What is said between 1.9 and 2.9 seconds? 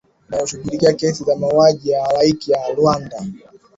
halaiki ya